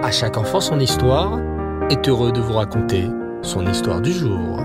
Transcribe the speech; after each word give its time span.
À 0.00 0.12
chaque 0.12 0.36
enfant 0.36 0.60
son 0.60 0.78
histoire 0.78 1.40
est 1.90 2.08
heureux 2.08 2.30
de 2.30 2.40
vous 2.40 2.52
raconter 2.52 3.08
son 3.42 3.66
histoire 3.66 4.00
du 4.00 4.12
jour. 4.12 4.60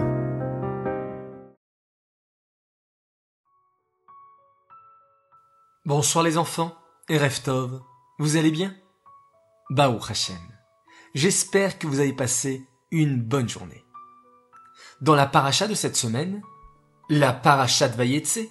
Bonsoir 5.85 6.23
les 6.23 6.37
enfants 6.37 6.75
et 7.09 7.17
Reftov, 7.17 7.81
vous 8.19 8.37
allez 8.37 8.51
bien? 8.51 8.75
Baou 9.71 9.99
Hashem, 10.07 10.37
j'espère 11.15 11.79
que 11.79 11.87
vous 11.87 11.99
avez 11.99 12.13
passé 12.13 12.67
une 12.91 13.19
bonne 13.19 13.49
journée. 13.49 13.83
Dans 15.01 15.15
la 15.15 15.25
paracha 15.25 15.67
de 15.67 15.73
cette 15.73 15.97
semaine, 15.97 16.43
la 17.09 17.33
paracha 17.33 17.89
de 17.89 17.97
Vayetse, 17.97 18.49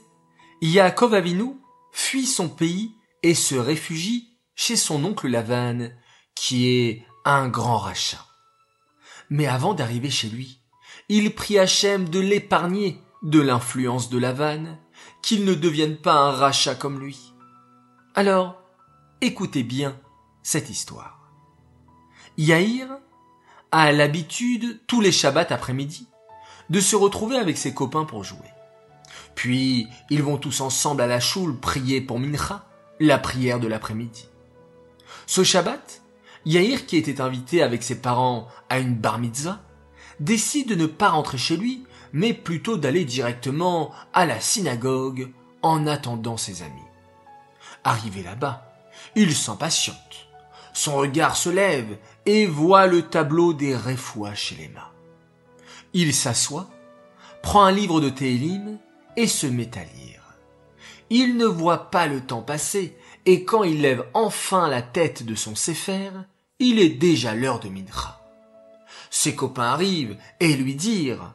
Yaakov 0.61 1.14
Avinu 1.14 1.61
fuit 1.93 2.27
son 2.27 2.49
pays 2.49 2.96
et 3.23 3.35
se 3.35 3.55
réfugie 3.55 4.30
chez 4.57 4.75
son 4.77 5.05
oncle 5.05 5.29
Lavan, 5.29 5.89
qui 6.35 6.69
est 6.69 7.07
un 7.25 7.49
grand 7.49 7.79
rachat. 7.79 8.27
Mais 9.31 9.46
avant 9.46 9.75
d'arriver 9.75 10.11
chez 10.11 10.29
lui, 10.29 10.61
il 11.08 11.35
prie 11.35 11.58
Hachem 11.58 12.08
de 12.08 12.21
l'épargner 12.21 13.00
de 13.22 13.41
l'influence 13.41 14.11
de 14.11 14.18
Lavan, 14.18 14.79
qu'il 15.22 15.45
ne 15.45 15.55
devienne 15.55 15.96
pas 15.96 16.14
un 16.14 16.31
rachat 16.32 16.75
comme 16.75 16.99
lui. 16.99 17.32
Alors, 18.14 18.61
écoutez 19.21 19.63
bien 19.63 19.96
cette 20.43 20.71
histoire. 20.71 21.31
Yaïr 22.36 22.89
a 23.71 23.93
l'habitude, 23.93 24.80
tous 24.86 25.00
les 25.00 25.13
Shabbats 25.13 25.46
après-midi, 25.50 26.08
de 26.71 26.80
se 26.80 26.96
retrouver 26.96 27.36
avec 27.36 27.57
ses 27.57 27.75
copains 27.75 28.05
pour 28.05 28.25
jouer. 28.25 28.39
Puis, 29.35 29.86
ils 30.11 30.22
vont 30.22 30.36
tous 30.36 30.61
ensemble 30.61 31.03
à 31.03 31.07
la 31.07 31.21
choule 31.21 31.58
prier 31.58 32.00
pour 32.00 32.19
Mincha, 32.19 32.67
la 33.00 33.19
prière 33.19 33.61
de 33.61 33.69
l'après-midi. 33.69 34.28
Ce 35.27 35.44
Shabbat, 35.44 36.02
Yair, 36.45 36.87
qui 36.87 36.97
était 36.97 37.20
invité 37.20 37.62
avec 37.62 37.83
ses 37.83 38.01
parents 38.01 38.48
à 38.69 38.78
une 38.78 38.94
bar 38.94 39.19
mitzvah, 39.19 39.61
décide 40.20 40.69
de 40.69 40.75
ne 40.75 40.86
pas 40.86 41.11
rentrer 41.11 41.39
chez 41.39 41.56
lui, 41.56 41.84
mais 42.12 42.34
plutôt 42.34 42.77
d'aller 42.77 43.05
directement 43.05 43.92
à 44.12 44.27
la 44.27 44.41
synagogue 44.41 45.31
en 45.62 45.86
attendant 45.86 46.36
ses 46.36 46.62
amis. 46.62 46.72
Arrivé 47.84 48.22
là-bas, 48.22 48.72
il 49.14 49.34
s'impatiente. 49.34 50.28
Son 50.72 50.97
regard 50.97 51.36
se 51.36 51.50
lève 51.50 51.98
et 52.27 52.47
voit 52.47 52.86
le 52.86 53.03
tableau 53.03 53.53
des 53.53 53.77
Refoua 53.77 54.34
chez 54.34 54.56
les 54.56 54.69
mains. 54.69 54.91
Il 55.92 56.14
s'assoit, 56.14 56.70
prend 57.42 57.64
un 57.64 57.72
livre 57.72 58.00
de 58.00 58.09
Télim 58.09 58.78
et 59.16 59.27
se 59.27 59.47
met 59.47 59.77
à 59.77 59.84
lire. 59.84 60.22
Il 61.11 61.36
ne 61.36 61.44
voit 61.44 61.91
pas 61.91 62.06
le 62.06 62.20
temps 62.20 62.41
passer 62.41 62.97
et 63.27 63.44
quand 63.44 63.64
il 63.64 63.83
lève 63.83 64.06
enfin 64.14 64.69
la 64.69 64.81
tête 64.81 65.25
de 65.25 65.34
son 65.34 65.55
Sefer, 65.55 66.11
il 66.62 66.78
est 66.78 66.91
déjà 66.91 67.34
l'heure 67.34 67.58
de 67.58 67.68
Mincha. 67.68 68.20
Ses 69.10 69.34
copains 69.34 69.64
arrivent 69.64 70.16
et 70.41 70.55
lui 70.55 70.74
dirent 70.74 71.34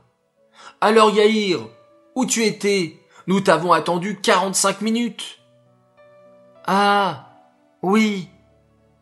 Alors 0.81 1.14
Yaïr, 1.14 1.67
où 2.16 2.25
tu 2.25 2.44
étais? 2.44 2.97
Nous 3.28 3.42
t'avons 3.42 3.73
attendu 3.73 4.19
quarante-cinq 4.22 4.80
minutes. 4.80 5.39
Ah, 6.66 7.30
oui, 7.81 8.30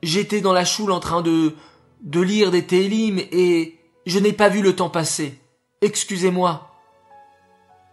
j'étais 0.02 0.42
dans 0.42 0.52
la 0.52 0.66
choule 0.66 0.92
en 0.92 1.00
train 1.00 1.22
de, 1.22 1.56
de 2.02 2.22
lire 2.22 2.50
des 2.50 2.66
télim 2.66 3.20
et 3.20 3.80
je 4.08 4.18
n'ai 4.18 4.34
pas 4.34 4.50
vu 4.50 4.64
le 4.64 4.76
temps 4.76 4.90
passer. 4.90 5.40
Excusez-moi. 5.82 6.72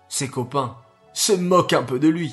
Ses 0.08 0.28
copains 0.28 0.78
se 1.12 1.33
moquent 1.33 1.74
un 1.74 1.83
peu 1.83 1.98
de 1.98 2.08
lui. 2.08 2.33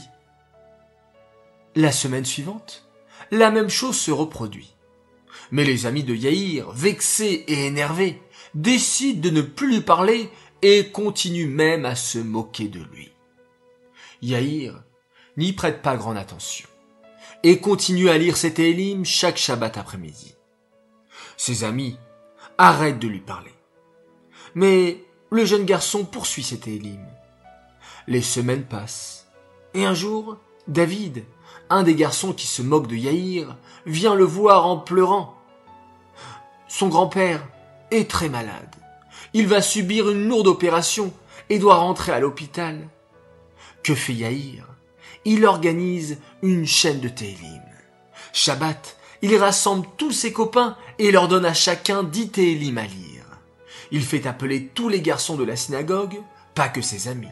La 1.75 1.91
semaine 1.91 2.25
suivante, 2.25 2.89
la 3.31 3.51
même 3.51 3.69
chose 3.69 3.97
se 3.97 4.11
reproduit. 4.11 4.75
Mais 5.51 5.63
les 5.63 5.85
amis 5.85 6.03
de 6.03 6.13
Yaïr, 6.13 6.71
vexés 6.71 7.43
et 7.47 7.65
énervés, 7.65 8.21
décident 8.53 9.21
de 9.21 9.29
ne 9.29 9.41
plus 9.41 9.69
lui 9.69 9.81
parler 9.81 10.29
et 10.61 10.89
continuent 10.91 11.49
même 11.49 11.85
à 11.85 11.95
se 11.95 12.19
moquer 12.19 12.67
de 12.67 12.81
lui. 12.93 13.11
Yaïr 14.21 14.83
n'y 15.37 15.53
prête 15.53 15.81
pas 15.81 15.95
grande 15.95 16.17
attention 16.17 16.67
et 17.43 17.59
continue 17.59 18.09
à 18.09 18.17
lire 18.17 18.37
ses 18.37 18.53
télim 18.53 19.05
chaque 19.05 19.37
Shabbat 19.37 19.77
après-midi. 19.77 20.35
Ses 21.37 21.63
amis 21.63 21.97
arrêtent 22.57 22.99
de 22.99 23.07
lui 23.07 23.21
parler. 23.21 23.53
Mais 24.55 25.05
le 25.31 25.45
jeune 25.45 25.65
garçon 25.65 26.03
poursuit 26.03 26.43
ses 26.43 26.59
télim. 26.59 27.05
Les 28.07 28.21
semaines 28.21 28.65
passent. 28.65 29.27
Et 29.73 29.85
un 29.85 29.93
jour, 29.93 30.37
David, 30.67 31.23
un 31.69 31.83
des 31.83 31.95
garçons 31.95 32.33
qui 32.33 32.47
se 32.47 32.61
moque 32.61 32.87
de 32.87 32.95
Yaïr, 32.95 33.55
vient 33.85 34.15
le 34.15 34.25
voir 34.25 34.65
en 34.65 34.77
pleurant. 34.77 35.38
Son 36.69 36.87
grand-père 36.87 37.45
est 37.89 38.09
très 38.09 38.29
malade. 38.29 38.75
Il 39.33 39.47
va 39.47 39.59
subir 39.59 40.07
une 40.09 40.27
lourde 40.27 40.47
opération 40.47 41.11
et 41.49 41.57
doit 41.57 41.77
rentrer 41.77 42.11
à 42.11 42.19
l'hôpital. 42.19 42.87
Que 43.83 43.95
fait 43.95 44.13
Yaïr? 44.13 44.67
Il 45.25 45.45
organise 45.45 46.19
une 46.43 46.67
chaîne 46.67 46.99
de 46.99 47.09
Télim. 47.09 47.63
Shabbat, 48.33 48.97
il 49.23 49.35
rassemble 49.35 49.87
tous 49.97 50.11
ses 50.11 50.31
copains 50.31 50.77
et 50.99 51.11
leur 51.11 51.27
donne 51.27 51.45
à 51.45 51.55
chacun 51.55 52.03
dix 52.03 52.29
Télim 52.29 52.77
à 52.77 52.83
lire. 52.83 53.25
Il 53.89 54.03
fait 54.03 54.27
appeler 54.27 54.67
tous 54.67 54.89
les 54.89 55.01
garçons 55.01 55.35
de 55.35 55.43
la 55.43 55.55
synagogue, 55.55 56.21
pas 56.53 56.69
que 56.69 56.83
ses 56.83 57.07
amis. 57.07 57.27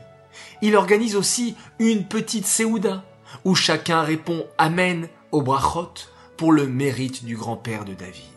Il 0.64 0.76
organise 0.76 1.16
aussi 1.16 1.56
une 1.78 2.08
petite 2.08 2.48
séouda, 2.48 3.04
où 3.46 3.54
chacun 3.54 4.02
répond 4.02 4.48
Amen 4.58 5.08
au 5.32 5.44
brachot 5.44 5.94
pour 6.38 6.52
le 6.52 6.66
mérite 6.66 7.24
du 7.24 7.38
grand-père 7.38 7.86
de 7.86 7.94
David. 7.94 8.37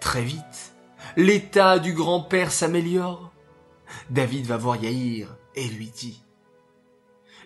Très 0.00 0.22
vite, 0.22 0.74
l'état 1.16 1.78
du 1.78 1.92
grand-père 1.92 2.52
s'améliore. 2.52 3.32
David 4.10 4.46
va 4.46 4.56
voir 4.56 4.76
Yaïr 4.76 5.36
et 5.54 5.68
lui 5.68 5.88
dit 5.88 6.22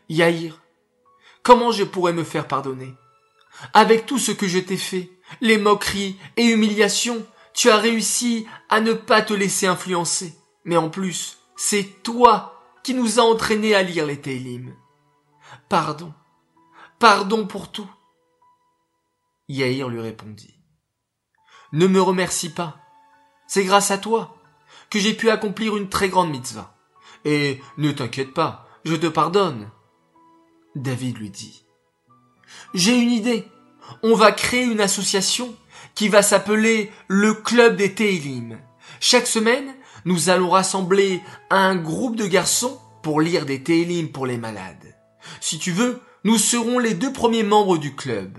Yaïr, 0.09 0.61
comment 1.43 1.71
je 1.71 1.85
pourrais 1.85 2.13
me 2.13 2.25
faire 2.25 2.49
pardonner? 2.49 2.95
Avec 3.75 4.07
tout 4.07 4.19
ce 4.19 4.33
que 4.33 4.49
je 4.49 4.59
t'ai 4.59 4.77
fait, 4.77 5.11
les 5.41 5.59
moqueries 5.59 6.19
et 6.37 6.47
humiliations, 6.47 7.25
tu 7.53 7.71
as 7.71 7.77
réussi 7.77 8.47
à 8.69 8.81
ne 8.81 8.93
pas 8.93 9.23
te 9.23 9.35
laisser 9.35 9.67
influencer. 9.67 10.35
Mais 10.65 10.77
en 10.77 10.89
plus, 10.89 11.39
c'est 11.57 12.03
toi 12.03 12.63
qui 12.83 12.95
nous 12.95 13.21
a 13.21 13.23
entraînés 13.23 13.75
à 13.75 13.83
lire 13.83 14.07
les 14.07 14.21
Télim. 14.21 14.75
Pardon, 15.69 16.13
pardon 16.99 17.47
pour 17.47 17.71
tout. 17.71 17.91
Yaïr 19.49 19.89
lui 19.89 20.01
répondit. 20.01 20.60
Ne 21.73 21.87
me 21.87 22.01
remercie 22.01 22.51
pas. 22.51 22.77
C'est 23.47 23.65
grâce 23.65 23.91
à 23.91 23.99
toi 23.99 24.37
que 24.91 24.99
j'ai 24.99 25.15
pu 25.15 25.31
accomplir 25.31 25.77
une 25.77 25.89
très 25.89 26.09
grande 26.09 26.31
mitzvah. 26.31 26.75
Et 27.25 27.61
ne 27.79 27.93
t'inquiète 27.93 28.35
pas, 28.35 28.67
je 28.85 28.97
te 28.97 29.07
pardonne. 29.07 29.71
David 30.75 31.19
lui 31.19 31.31
dit. 31.31 31.65
J'ai 32.75 32.97
une 32.97 33.11
idée. 33.11 33.47
On 34.03 34.15
va 34.15 34.33
créer 34.33 34.65
une 34.65 34.81
association 34.81 35.55
qui 35.95 36.09
va 36.09 36.23
s'appeler 36.23 36.93
le 37.09 37.35
Club 37.35 37.77
des 37.77 37.95
Télim. 37.95 38.59
Chaque 39.01 39.27
semaine, 39.27 39.75
nous 40.05 40.29
allons 40.29 40.51
rassembler 40.51 41.23
un 41.51 41.77
groupe 41.77 42.17
de 42.17 42.27
garçons 42.27 42.81
pour 43.03 43.21
lire 43.21 43.47
des 43.47 43.63
Télim 43.63 44.11
pour 44.11 44.27
les 44.27 44.39
malades. 44.39 44.97
Si 45.41 45.59
tu 45.59 45.73
veux, 45.73 46.01
nous 46.25 46.39
serons 46.39 46.79
les 46.79 46.95
deux 46.95 47.13
premiers 47.13 47.43
membres 47.43 47.79
du 47.79 47.95
club. 47.95 48.39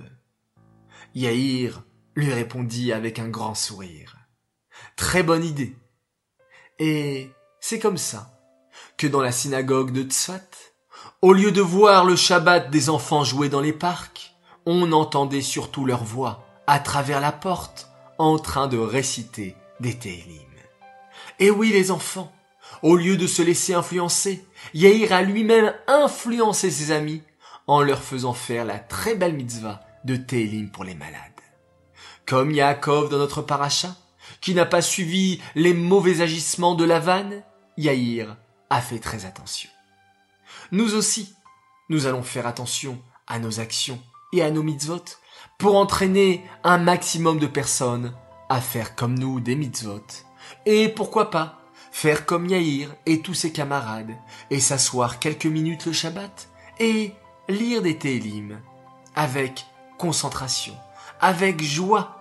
Yaïr 1.15 1.83
lui 2.15 2.33
répondit 2.33 2.91
avec 2.91 3.19
un 3.19 3.27
grand 3.27 3.55
sourire. 3.55 4.17
Très 4.95 5.23
bonne 5.23 5.43
idée. 5.43 5.75
Et 6.79 7.29
c'est 7.59 7.79
comme 7.79 7.97
ça 7.97 8.31
que 8.97 9.07
dans 9.07 9.21
la 9.21 9.31
synagogue 9.31 9.91
de 9.91 10.03
Tzfat, 10.03 10.49
au 11.21 11.33
lieu 11.33 11.51
de 11.51 11.61
voir 11.61 12.05
le 12.05 12.15
Shabbat 12.15 12.69
des 12.69 12.89
enfants 12.89 13.23
jouer 13.23 13.49
dans 13.49 13.61
les 13.61 13.73
parcs, 13.73 14.35
on 14.65 14.91
entendait 14.91 15.41
surtout 15.41 15.85
leur 15.85 16.03
voix 16.03 16.45
à 16.67 16.79
travers 16.79 17.21
la 17.21 17.31
porte 17.31 17.89
en 18.17 18.37
train 18.37 18.67
de 18.67 18.77
réciter 18.77 19.55
des 19.79 19.97
Télim. 19.97 20.41
Et 21.39 21.49
oui 21.49 21.71
les 21.71 21.91
enfants, 21.91 22.31
au 22.83 22.95
lieu 22.95 23.17
de 23.17 23.27
se 23.27 23.41
laisser 23.41 23.73
influencer, 23.73 24.45
Yair 24.73 25.11
a 25.11 25.21
lui-même 25.21 25.73
influencé 25.87 26.69
ses 26.69 26.91
amis 26.91 27.23
en 27.67 27.81
leur 27.81 28.03
faisant 28.03 28.33
faire 28.33 28.65
la 28.65 28.79
très 28.79 29.15
belle 29.15 29.33
mitzvah 29.33 29.81
de 30.03 30.15
Télim 30.15 30.69
pour 30.69 30.83
les 30.83 30.95
malades. 30.95 31.30
Comme 32.31 32.51
Yaakov 32.51 33.09
dans 33.09 33.17
notre 33.17 33.41
paracha, 33.41 33.93
qui 34.39 34.53
n'a 34.53 34.65
pas 34.65 34.81
suivi 34.81 35.41
les 35.53 35.73
mauvais 35.73 36.21
agissements 36.21 36.75
de 36.75 36.85
Lavan, 36.85 37.29
Yair 37.75 38.37
a 38.69 38.79
fait 38.79 38.99
très 38.99 39.25
attention. 39.25 39.69
Nous 40.71 40.95
aussi, 40.95 41.35
nous 41.89 42.05
allons 42.05 42.23
faire 42.23 42.47
attention 42.47 43.01
à 43.27 43.37
nos 43.37 43.59
actions 43.59 44.01
et 44.31 44.41
à 44.43 44.49
nos 44.49 44.63
mitzvot 44.63 45.03
pour 45.57 45.75
entraîner 45.75 46.41
un 46.63 46.77
maximum 46.77 47.37
de 47.37 47.47
personnes 47.47 48.13
à 48.47 48.61
faire 48.61 48.95
comme 48.95 49.19
nous 49.19 49.41
des 49.41 49.55
mitzvot. 49.55 50.05
Et 50.65 50.87
pourquoi 50.87 51.31
pas 51.31 51.59
faire 51.91 52.25
comme 52.25 52.45
Yair 52.45 52.95
et 53.05 53.21
tous 53.21 53.33
ses 53.33 53.51
camarades 53.51 54.15
et 54.49 54.61
s'asseoir 54.61 55.19
quelques 55.19 55.47
minutes 55.47 55.85
le 55.85 55.91
Shabbat 55.91 56.47
et 56.79 57.13
lire 57.49 57.81
des 57.81 57.97
Télim 57.97 58.61
avec 59.15 59.65
concentration, 59.97 60.77
avec 61.19 61.61
joie 61.61 62.19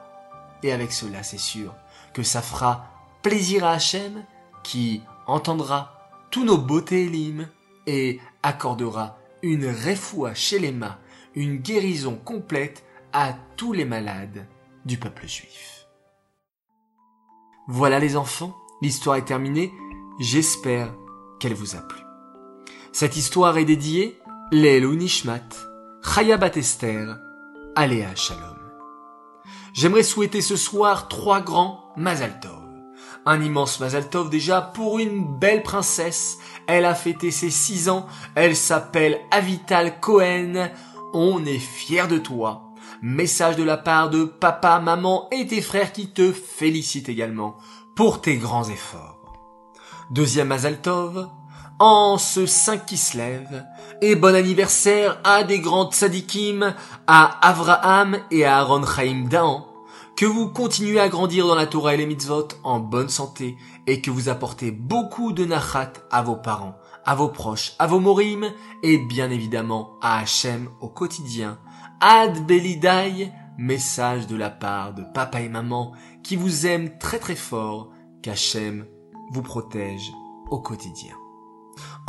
Et 0.63 0.73
avec 0.73 0.93
cela, 0.93 1.23
c'est 1.23 1.39
sûr 1.39 1.75
que 2.13 2.23
ça 2.23 2.43
fera 2.43 2.87
plaisir 3.23 3.65
à 3.65 3.73
Hachem 3.73 4.25
qui 4.63 5.03
entendra 5.27 6.11
tous 6.31 6.45
nos 6.45 6.59
beautés 6.59 7.05
élimes 7.05 7.49
et 7.87 8.21
accordera 8.43 9.19
une 9.43 9.67
refoua 9.67 10.35
chez 10.35 10.59
les 10.59 10.73
mains, 10.73 10.99
une 11.35 11.57
guérison 11.57 12.17
complète 12.17 12.85
à 13.13 13.35
tous 13.57 13.73
les 13.73 13.85
malades 13.85 14.47
du 14.85 14.99
peuple 14.99 15.27
juif. 15.27 15.87
Voilà 17.69 17.99
les 17.99 18.17
enfants, 18.17 18.57
l'histoire 18.83 19.17
est 19.17 19.25
terminée, 19.25 19.73
j'espère 20.19 20.93
qu'elle 21.39 21.55
vous 21.55 21.77
a 21.77 21.81
plu. 21.81 22.01
Cette 22.93 23.17
histoire 23.17 23.57
est 23.59 23.65
dédiée 23.65 24.19
Lelou 24.53 24.95
Nishmat, 24.95 25.49
Chaya 26.03 26.39
Esther, 26.57 27.17
Aléa 27.77 28.15
Shalom. 28.17 28.60
J'aimerais 29.73 30.03
souhaiter 30.03 30.43
ce 30.43 30.57
soir 30.57 31.09
trois 31.09 31.41
grands 31.41 31.93
Mazal 31.97 32.41
Tov. 32.41 32.61
Un 33.27 33.43
immense 33.43 33.81
Mazal 33.81 34.09
Tov 34.09 34.31
déjà 34.31 34.61
pour 34.61 34.99
une 34.99 35.39
belle 35.39 35.63
princesse. 35.63 36.39
Elle 36.67 36.85
a 36.85 36.95
fêté 36.95 37.31
ses 37.31 37.51
six 37.51 37.89
ans. 37.89 38.07
Elle 38.35 38.57
s'appelle 38.57 39.21
Avital 39.31 40.01
Cohen. 40.01 40.71
On 41.13 41.45
est 41.45 41.59
fiers 41.59 42.09
de 42.09 42.19
toi. 42.19 42.73
Message 43.03 43.57
de 43.57 43.63
la 43.63 43.77
part 43.77 44.11
de 44.11 44.25
papa, 44.25 44.81
maman 44.81 45.29
et 45.31 45.47
tes 45.47 45.63
frères 45.63 45.93
qui 45.93 46.11
te 46.11 46.33
félicitent 46.33 47.09
également 47.09 47.57
pour 47.95 48.21
tes 48.21 48.37
grands 48.37 48.69
efforts. 48.69 49.19
Deuxième 50.11 50.49
Mazal 50.49 50.81
Tov, 50.81 51.29
en 51.81 52.19
ce 52.19 52.45
5 52.45 52.85
qui 52.85 52.99
se 52.99 53.17
lève, 53.17 53.67
et 54.03 54.15
bon 54.15 54.35
anniversaire 54.35 55.19
à 55.25 55.45
des 55.45 55.61
grands 55.61 55.91
tzadikim, 55.91 56.75
à 57.07 57.49
Avraham 57.49 58.19
et 58.31 58.45
à 58.45 58.59
Aaron 58.59 58.85
Chaim 58.85 59.25
Daan, 59.31 59.65
que 60.15 60.27
vous 60.27 60.51
continuez 60.51 61.01
à 61.01 61.09
grandir 61.09 61.47
dans 61.47 61.55
la 61.55 61.67
Torah 61.67 61.95
et 61.95 61.97
les 61.97 62.05
mitzvot 62.05 62.49
en 62.65 62.81
bonne 62.81 63.09
santé, 63.09 63.57
et 63.87 64.03
que 64.03 64.11
vous 64.11 64.29
apportez 64.29 64.71
beaucoup 64.71 65.33
de 65.33 65.47
nachat 65.47 65.95
à 66.11 66.21
vos 66.21 66.37
parents, 66.37 66.77
à 67.07 67.15
vos 67.15 67.29
proches, 67.29 67.73
à 67.79 67.87
vos 67.87 67.99
morim, 67.99 68.53
et 68.83 68.99
bien 68.99 69.31
évidemment 69.31 69.93
à 70.03 70.19
Hachem 70.19 70.69
au 70.83 70.89
quotidien. 70.89 71.59
Ad 72.03 72.47
Belidai, 72.47 73.33
message 73.57 74.27
de 74.27 74.37
la 74.37 74.51
part 74.51 74.93
de 74.93 75.03
papa 75.15 75.41
et 75.41 75.49
maman 75.49 75.93
qui 76.23 76.37
vous 76.37 76.67
aiment 76.67 76.99
très 76.99 77.19
très 77.19 77.37
fort, 77.37 77.89
qu'Hachem 78.23 78.85
vous 79.33 79.43
protège 79.43 80.13
au 80.51 80.61
quotidien. 80.61 81.15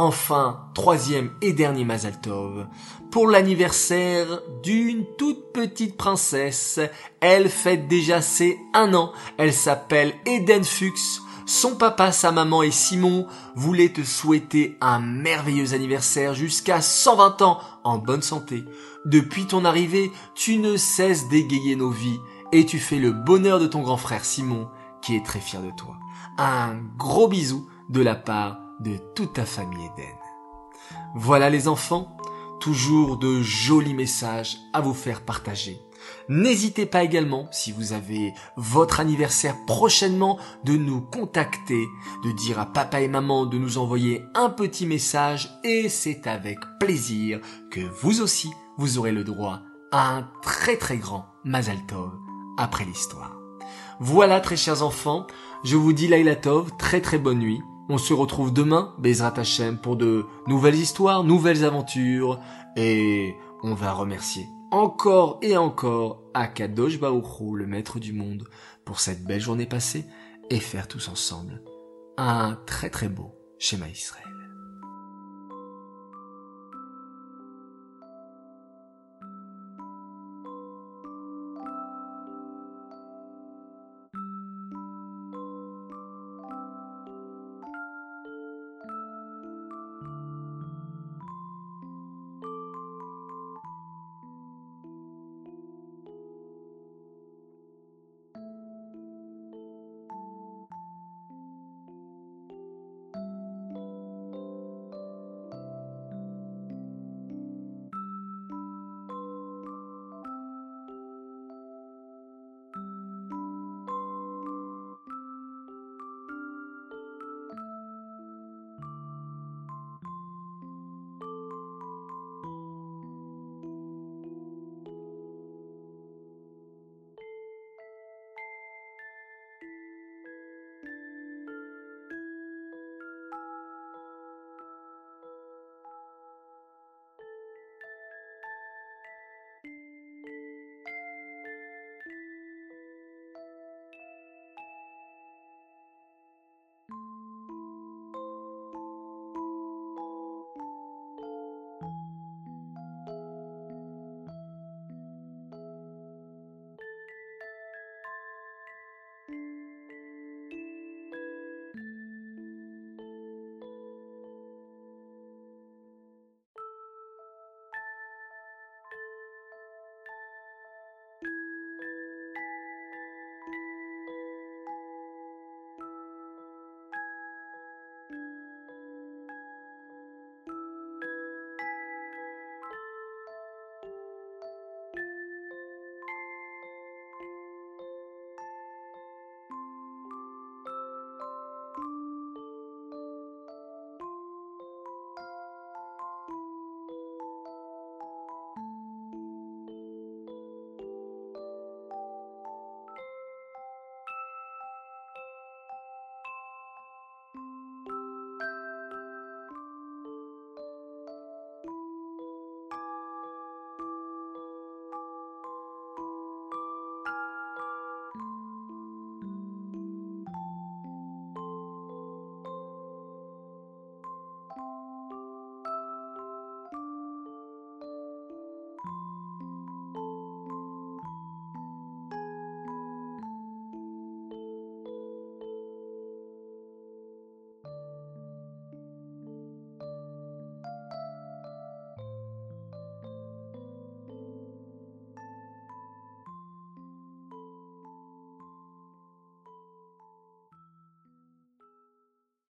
Enfin, 0.04 0.62
troisième 0.74 1.30
et 1.44 1.54
dernier 1.54 1.86
Mazal 1.86 2.20
Tov, 2.20 2.66
pour 3.12 3.28
l'anniversaire 3.28 4.42
d'une 4.64 5.06
toute 5.16 5.54
petite 5.54 5.96
princesse. 5.96 6.80
Elle 7.20 7.50
fête 7.50 7.88
déjà 7.88 8.20
ses 8.20 8.58
un 8.74 8.96
an. 8.96 9.14
Elle 9.38 9.54
s'appelle 9.54 10.16
Eden 10.26 10.64
Fuchs. 10.64 11.22
Son 11.46 11.76
papa, 11.76 12.12
sa 12.12 12.32
maman 12.32 12.64
et 12.64 12.72
Simon 12.72 13.28
voulaient 13.56 13.94
te 13.94 14.04
souhaiter 14.04 14.76
un 14.82 14.98
merveilleux 14.98 15.76
anniversaire 15.76 16.34
jusqu'à 16.34 16.82
120 16.82 17.44
ans 17.44 17.60
en 17.84 18.00
bonne 18.00 18.24
santé. 18.24 18.64
Depuis 19.06 19.46
ton 19.46 19.66
arrivée, 19.66 20.12
tu 20.34 20.58
ne 20.58 20.78
cesses 20.78 21.30
d'égayer 21.30 21.76
nos 21.76 21.92
vies 21.92 22.20
et 22.52 22.66
tu 22.66 22.80
fais 22.80 22.98
le 22.98 23.12
bonheur 23.12 23.60
de 23.60 23.68
ton 23.68 23.84
grand 23.84 23.98
frère 23.98 24.26
Simon 24.26 24.68
qui 25.04 25.16
est 25.16 25.24
très 25.24 25.42
fier 25.42 25.62
de 25.62 25.70
toi. 25.70 25.98
Un 26.40 26.80
gros 26.98 27.28
bisou 27.28 27.70
de 27.90 28.02
la 28.02 28.16
part 28.16 28.58
de 28.82 28.98
toute 29.16 29.34
ta 29.34 29.46
famille 29.46 29.86
Eden. 29.98 30.16
Voilà 31.16 31.50
les 31.50 31.68
enfants, 31.68 32.18
toujours 32.60 33.18
de 33.18 33.42
jolis 33.42 33.94
messages 33.94 34.58
à 34.74 34.82
vous 34.82 34.94
faire 34.94 35.22
partager. 35.22 35.80
N'hésitez 36.30 36.86
pas 36.86 37.04
également, 37.04 37.48
si 37.52 37.72
vous 37.72 37.94
avez 37.94 38.34
votre 38.56 39.00
anniversaire 39.00 39.56
prochainement, 39.66 40.40
de 40.64 40.74
nous 40.74 41.02
contacter, 41.02 41.86
de 42.24 42.32
dire 42.32 42.60
à 42.60 42.66
papa 42.66 43.02
et 43.02 43.08
maman 43.08 43.46
de 43.46 43.58
nous 43.58 43.78
envoyer 43.78 44.24
un 44.34 44.50
petit 44.50 44.86
message 44.86 45.50
et 45.64 45.90
c'est 45.90 46.26
avec 46.28 46.58
plaisir 46.80 47.40
que 47.70 47.82
vous 48.02 48.22
aussi, 48.22 48.50
vous 48.78 48.98
aurez 48.98 49.12
le 49.12 49.24
droit 49.24 49.60
à 49.92 50.16
un 50.16 50.30
très 50.42 50.78
très 50.78 50.98
grand 50.98 51.26
Mazal 51.44 51.86
Tov 51.86 52.12
après 52.58 52.86
l'histoire. 52.86 53.38
Voilà 54.00 54.40
très 54.40 54.58
chers 54.58 54.82
enfants, 54.82 55.28
je 55.64 55.76
vous 55.76 55.94
dis 55.94 56.08
Laila 56.08 56.36
Tov, 56.36 56.72
très 56.78 57.02
très 57.02 57.20
bonne 57.20 57.40
nuit 57.40 57.62
on 57.90 57.98
se 57.98 58.14
retrouve 58.14 58.54
demain, 58.54 58.94
Bezrat 59.00 59.34
Hashem, 59.38 59.78
pour 59.78 59.96
de 59.96 60.26
nouvelles 60.48 60.76
histoires, 60.76 61.24
nouvelles 61.24 61.66
aventures, 61.66 62.40
et 62.76 63.36
on 63.64 63.74
va 63.74 63.94
remercier 63.94 64.48
encore 64.72 65.38
et 65.42 65.58
encore 65.58 66.24
Akadosh 66.34 67.00
Baruchou, 67.00 67.56
le 67.56 67.68
maître 67.68 68.00
du 68.00 68.14
monde, 68.14 68.48
pour 68.86 69.00
cette 69.00 69.24
belle 69.26 69.42
journée 69.42 69.66
passée, 69.66 70.06
et 70.50 70.60
faire 70.60 70.88
tous 70.88 71.10
ensemble 71.10 71.62
un 72.18 72.58
très 72.66 72.90
très 72.90 73.10
beau 73.10 73.36
schéma 73.60 73.88
Israël. 73.90 74.41